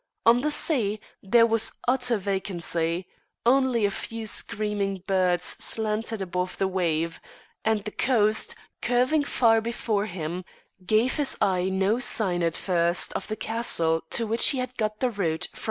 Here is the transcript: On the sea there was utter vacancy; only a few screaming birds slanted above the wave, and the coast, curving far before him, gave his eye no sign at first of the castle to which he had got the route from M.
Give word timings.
On 0.25 0.41
the 0.41 0.49
sea 0.49 0.99
there 1.21 1.45
was 1.45 1.73
utter 1.87 2.17
vacancy; 2.17 3.05
only 3.45 3.85
a 3.85 3.91
few 3.91 4.25
screaming 4.25 5.03
birds 5.05 5.45
slanted 5.63 6.23
above 6.23 6.57
the 6.57 6.67
wave, 6.67 7.21
and 7.63 7.83
the 7.83 7.91
coast, 7.91 8.55
curving 8.81 9.23
far 9.23 9.61
before 9.61 10.07
him, 10.07 10.43
gave 10.83 11.17
his 11.17 11.37
eye 11.39 11.65
no 11.65 11.99
sign 11.99 12.41
at 12.41 12.57
first 12.57 13.13
of 13.13 13.27
the 13.27 13.35
castle 13.35 14.01
to 14.09 14.25
which 14.25 14.49
he 14.49 14.57
had 14.57 14.75
got 14.75 15.01
the 15.01 15.11
route 15.11 15.47
from 15.51 15.57
M. 15.59 15.59